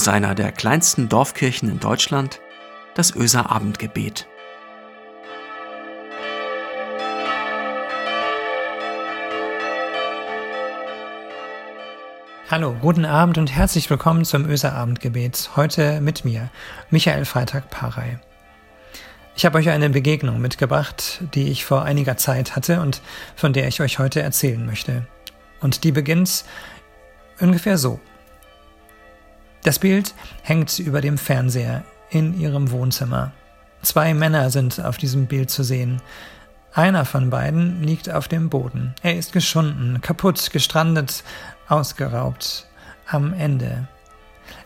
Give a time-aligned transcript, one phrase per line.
[0.00, 2.40] aus einer der kleinsten Dorfkirchen in Deutschland,
[2.94, 4.26] das Öser Abendgebet.
[12.50, 15.50] Hallo, guten Abend und herzlich willkommen zum Öser Abendgebet.
[15.54, 16.48] Heute mit mir,
[16.88, 18.18] Michael Freitag Parei.
[19.36, 23.02] Ich habe euch eine Begegnung mitgebracht, die ich vor einiger Zeit hatte und
[23.36, 25.06] von der ich euch heute erzählen möchte.
[25.60, 26.46] Und die beginnt
[27.38, 28.00] ungefähr so.
[29.62, 33.32] Das Bild hängt über dem Fernseher in ihrem Wohnzimmer.
[33.82, 36.00] Zwei Männer sind auf diesem Bild zu sehen.
[36.72, 38.94] Einer von beiden liegt auf dem Boden.
[39.02, 41.24] Er ist geschunden, kaputt, gestrandet,
[41.68, 42.66] ausgeraubt,
[43.06, 43.88] am Ende.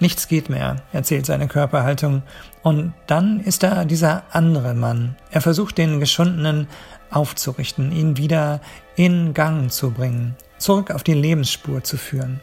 [0.00, 2.22] Nichts geht mehr, erzählt seine Körperhaltung.
[2.62, 5.16] Und dann ist da dieser andere Mann.
[5.30, 6.68] Er versucht den Geschundenen
[7.10, 8.60] aufzurichten, ihn wieder
[8.96, 12.40] in Gang zu bringen, zurück auf die Lebensspur zu führen.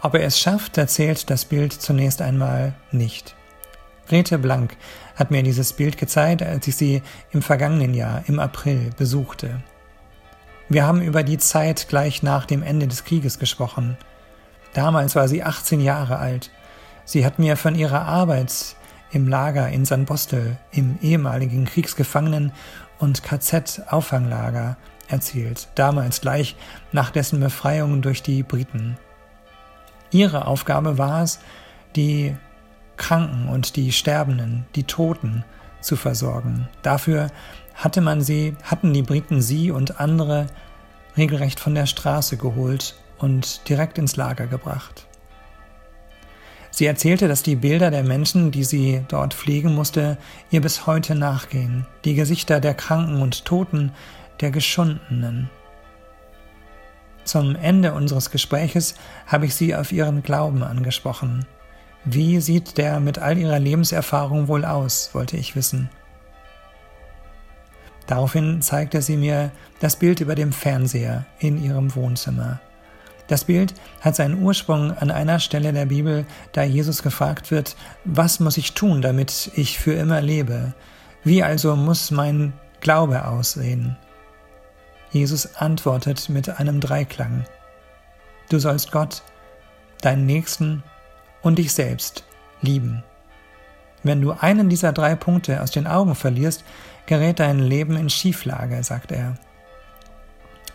[0.00, 3.34] Ob er es schafft, erzählt das Bild zunächst einmal nicht.
[4.08, 4.76] Grete Blank
[5.16, 9.60] hat mir dieses Bild gezeigt, als ich sie im vergangenen Jahr, im April, besuchte.
[10.68, 13.96] Wir haben über die Zeit gleich nach dem Ende des Krieges gesprochen.
[14.72, 16.50] Damals war sie 18 Jahre alt.
[17.04, 18.76] Sie hat mir von ihrer Arbeit
[19.10, 22.52] im Lager in San Bostel, im ehemaligen Kriegsgefangenen-
[22.98, 24.76] und KZ-Auffanglager
[25.08, 26.54] erzählt, damals gleich
[26.92, 28.98] nach dessen Befreiung durch die Briten.
[30.10, 31.40] Ihre Aufgabe war es,
[31.96, 32.36] die
[32.96, 35.44] Kranken und die Sterbenden, die Toten
[35.80, 36.68] zu versorgen.
[36.82, 37.28] Dafür
[37.74, 40.46] hatte man sie, hatten die Briten sie und andere
[41.16, 45.06] regelrecht von der Straße geholt und direkt ins Lager gebracht.
[46.70, 50.18] Sie erzählte, dass die Bilder der Menschen, die sie dort pflegen musste,
[50.50, 53.92] ihr bis heute nachgehen, die Gesichter der Kranken und Toten,
[54.40, 55.50] der Geschundenen.
[57.28, 58.94] Zum Ende unseres Gespräches
[59.26, 61.44] habe ich sie auf ihren Glauben angesprochen.
[62.06, 65.90] Wie sieht der mit all ihrer Lebenserfahrung wohl aus, wollte ich wissen.
[68.06, 72.60] Daraufhin zeigte sie mir das Bild über dem Fernseher in ihrem Wohnzimmer.
[73.26, 78.40] Das Bild hat seinen Ursprung an einer Stelle der Bibel, da Jesus gefragt wird, was
[78.40, 80.72] muss ich tun, damit ich für immer lebe?
[81.24, 83.98] Wie also muss mein Glaube aussehen?
[85.10, 87.44] Jesus antwortet mit einem Dreiklang.
[88.50, 89.22] Du sollst Gott,
[90.02, 90.82] deinen Nächsten
[91.42, 92.24] und dich selbst
[92.60, 93.02] lieben.
[94.02, 96.64] Wenn du einen dieser drei Punkte aus den Augen verlierst,
[97.06, 99.34] gerät dein Leben in Schieflage, sagt er.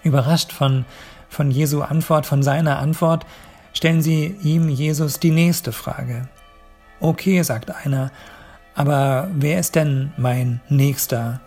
[0.04, 0.86] Überrascht von,
[1.30, 3.26] von Jesu Antwort, von seiner Antwort,
[3.74, 6.28] stellen sie ihm Jesus die nächste Frage.
[7.00, 8.12] Okay, sagt einer,
[8.76, 11.40] aber wer ist denn mein Nächster?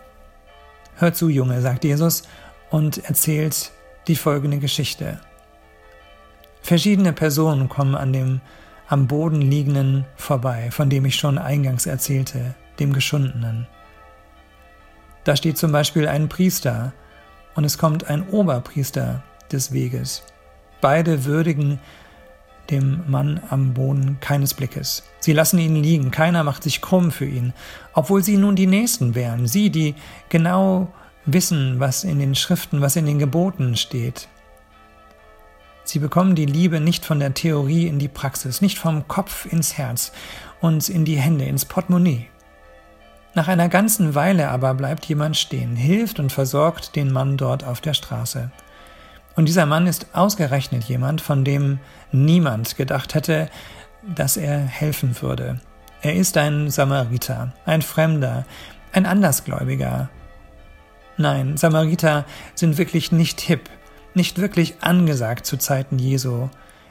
[0.95, 2.23] Hör zu, Junge, sagt Jesus
[2.69, 3.71] und erzählt
[4.07, 5.19] die folgende Geschichte.
[6.61, 8.41] Verschiedene Personen kommen an dem
[8.87, 13.67] am Boden liegenden vorbei, von dem ich schon eingangs erzählte, dem Geschundenen.
[15.23, 16.93] Da steht zum Beispiel ein Priester
[17.55, 20.23] und es kommt ein Oberpriester des Weges.
[20.79, 21.79] Beide würdigen
[22.69, 25.03] dem Mann am Boden keines Blickes.
[25.19, 27.53] Sie lassen ihn liegen, keiner macht sich krumm für ihn,
[27.93, 29.95] obwohl sie nun die Nächsten wären, sie, die
[30.29, 30.93] genau
[31.27, 34.27] wissen, was in den Schriften, was in den Geboten steht.
[35.83, 39.77] Sie bekommen die Liebe nicht von der Theorie in die Praxis, nicht vom Kopf ins
[39.77, 40.11] Herz
[40.59, 42.27] und in die Hände, ins Portemonnaie.
[43.35, 47.81] Nach einer ganzen Weile aber bleibt jemand stehen, hilft und versorgt den Mann dort auf
[47.81, 48.51] der Straße.
[49.35, 51.79] Und dieser Mann ist ausgerechnet jemand, von dem
[52.11, 53.49] niemand gedacht hätte,
[54.03, 55.59] dass er helfen würde.
[56.01, 58.45] Er ist ein Samariter, ein Fremder,
[58.91, 60.09] ein Andersgläubiger,
[61.17, 63.69] Nein, Samariter sind wirklich nicht hip,
[64.13, 66.49] nicht wirklich angesagt zu Zeiten Jesu.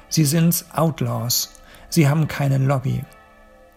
[0.08, 1.60] Sie sind Outlaws.
[1.88, 3.04] Sie haben keine Lobby.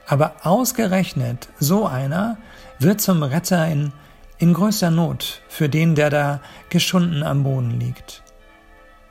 [0.07, 2.37] Aber ausgerechnet so einer
[2.79, 3.93] wird zum Retter in,
[4.39, 6.39] in größter Not für den, der da
[6.69, 8.23] geschunden am Boden liegt.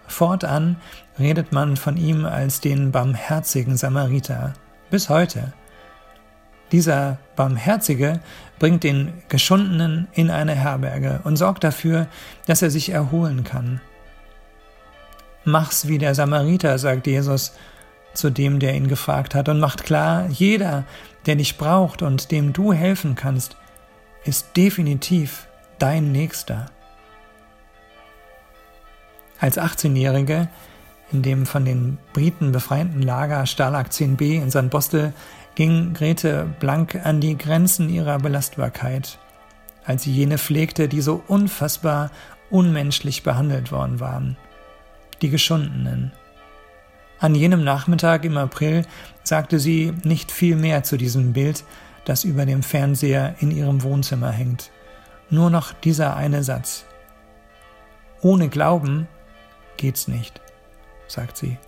[0.09, 0.77] Fortan
[1.19, 4.55] redet man von ihm als den barmherzigen Samariter.
[4.91, 5.53] Bis heute.
[6.73, 8.21] Dieser Barmherzige
[8.59, 12.09] bringt den Geschundenen in eine Herberge und sorgt dafür,
[12.47, 13.81] dass er sich erholen kann.
[15.45, 17.55] Mach's wie der Samariter, sagt Jesus
[18.13, 20.85] zu dem, der ihn gefragt hat, und macht klar, jeder,
[21.27, 23.57] der dich braucht und dem du helfen kannst,
[24.25, 25.47] ist definitiv
[25.79, 26.67] dein Nächster.
[29.41, 30.49] Als 18-Jährige
[31.13, 34.71] in dem von den Briten befreiten Lager Stalag 10b in St.
[34.71, 35.13] Bostel
[35.55, 39.19] ging Grete Blank an die Grenzen ihrer Belastbarkeit,
[39.85, 42.11] als sie jene pflegte, die so unfassbar
[42.51, 44.37] unmenschlich behandelt worden waren,
[45.21, 46.13] die Geschundenen.
[47.19, 48.85] An jenem Nachmittag im April
[49.25, 51.65] sagte sie nicht viel mehr zu diesem Bild,
[52.05, 54.71] das über dem Fernseher in ihrem Wohnzimmer hängt.
[55.31, 56.87] Nur noch dieser eine Satz.
[58.23, 59.09] Ohne Glauben
[59.77, 60.41] geht's nicht,
[61.09, 61.59] sagt sie.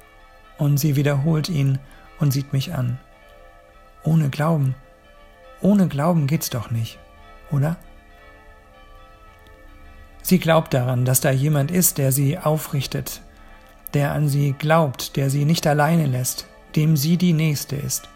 [0.58, 1.78] Und sie wiederholt ihn
[2.18, 2.98] und sieht mich an.
[4.04, 4.74] Ohne Glauben,
[5.60, 6.98] ohne Glauben geht's doch nicht,
[7.50, 7.76] oder?
[10.22, 13.20] Sie glaubt daran, dass da jemand ist, der sie aufrichtet,
[13.94, 16.46] der an sie glaubt, der sie nicht alleine lässt,
[16.76, 18.08] dem sie die Nächste ist.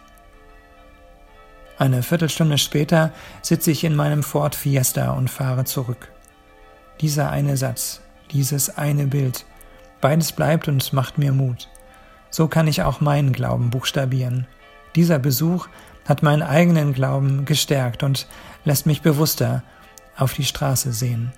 [1.77, 3.11] Eine Viertelstunde später
[3.41, 6.11] sitze ich in meinem Ford Fiesta und fahre zurück.
[7.01, 8.01] Dieser eine Satz,
[8.31, 9.45] dieses eine Bild,
[10.05, 11.67] beides bleibt und macht mir Mut.
[12.29, 14.45] So kann ich auch meinen Glauben buchstabieren.
[14.95, 15.67] Dieser Besuch
[16.07, 18.27] hat meinen eigenen Glauben gestärkt und
[18.65, 19.63] lässt mich bewusster
[20.15, 21.33] auf die Straße sehen.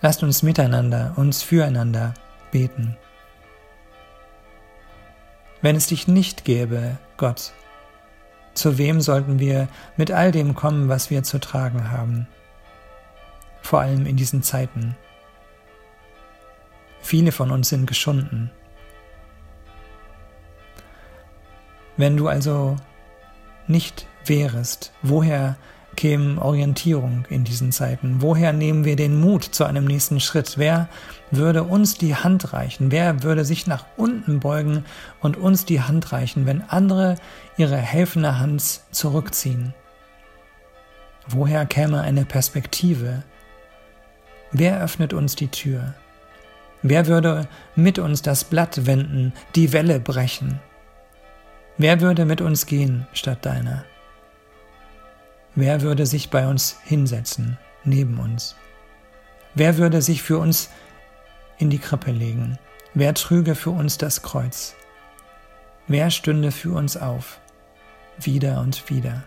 [0.00, 2.14] Lasst uns miteinander, uns füreinander
[2.50, 2.96] beten.
[5.62, 7.52] Wenn es dich nicht gäbe, Gott,
[8.54, 12.26] zu wem sollten wir mit all dem kommen, was wir zu tragen haben?
[13.68, 14.96] Vor allem in diesen Zeiten.
[17.02, 18.50] Viele von uns sind geschunden.
[21.98, 22.76] Wenn du also
[23.66, 25.58] nicht wärest, woher
[25.96, 28.22] käme Orientierung in diesen Zeiten?
[28.22, 30.56] Woher nehmen wir den Mut zu einem nächsten Schritt?
[30.56, 30.88] Wer
[31.30, 32.90] würde uns die Hand reichen?
[32.90, 34.86] Wer würde sich nach unten beugen
[35.20, 37.16] und uns die Hand reichen, wenn andere
[37.58, 39.74] ihre helfende Hand zurückziehen?
[41.26, 43.24] Woher käme eine Perspektive?
[44.52, 45.94] Wer öffnet uns die Tür?
[46.82, 50.60] Wer würde mit uns das Blatt wenden, die Welle brechen?
[51.76, 53.84] Wer würde mit uns gehen statt deiner?
[55.54, 58.56] Wer würde sich bei uns hinsetzen, neben uns?
[59.54, 60.70] Wer würde sich für uns
[61.58, 62.58] in die Krippe legen?
[62.94, 64.74] Wer trüge für uns das Kreuz?
[65.88, 67.40] Wer stünde für uns auf?
[68.18, 69.24] Wieder und wieder.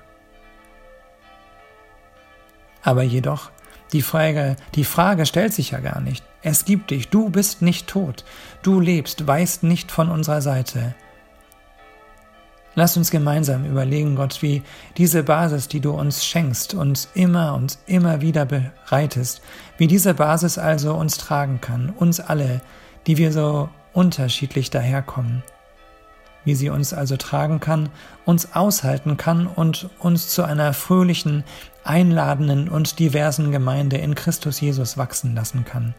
[2.83, 3.51] Aber jedoch,
[3.94, 6.24] die Frage, die Frage stellt sich ja gar nicht.
[6.44, 8.24] Es gibt dich, du bist nicht tot,
[8.64, 10.96] du lebst, weißt nicht von unserer Seite.
[12.74, 14.64] Lass uns gemeinsam überlegen, Gott, wie
[14.96, 19.42] diese Basis, die du uns schenkst und immer und immer wieder bereitest,
[19.78, 22.62] wie diese Basis also uns tragen kann, uns alle,
[23.08, 25.44] die wir so unterschiedlich daherkommen.
[26.44, 27.90] Wie sie uns also tragen kann,
[28.26, 31.44] uns aushalten kann und uns zu einer fröhlichen,
[31.84, 35.94] einladenden und diversen Gemeinde in Christus Jesus wachsen lassen kann.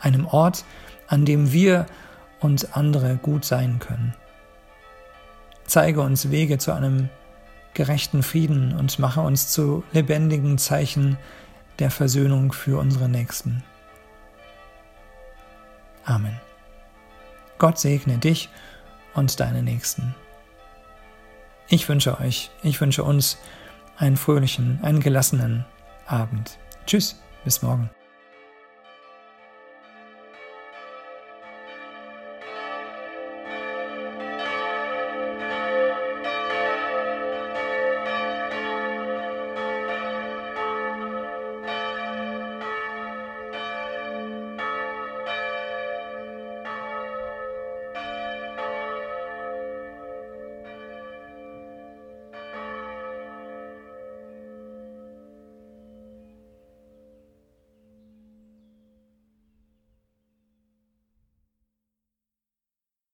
[0.00, 0.64] Einem Ort,
[1.08, 1.86] an dem wir
[2.40, 4.14] und andere gut sein können.
[5.64, 7.08] Zeige uns Wege zu einem
[7.74, 11.18] gerechten Frieden und mache uns zu lebendigen Zeichen
[11.78, 13.62] der Versöhnung für unsere Nächsten.
[16.04, 16.40] Amen.
[17.58, 18.48] Gott segne dich
[19.16, 20.14] und deine Nächsten.
[21.68, 23.38] Ich wünsche euch, ich wünsche uns
[23.96, 25.64] einen fröhlichen, einen gelassenen
[26.06, 26.58] Abend.
[26.86, 27.90] Tschüss, bis morgen.